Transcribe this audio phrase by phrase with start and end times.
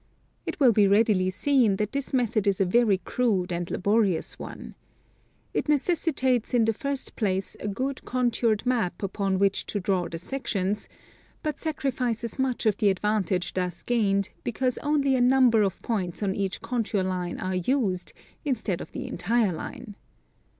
[0.47, 4.73] It will be readily seen that this method is a very crude and laborious one.
[5.53, 10.17] It necessitates in the first place a good contoured map upon which to draw the
[10.17, 10.89] sections,
[11.43, 16.33] but sacrifices much of the advantage thus gained because only a number of points on
[16.33, 18.11] each contour line are used,
[18.43, 19.93] instead of the entire line.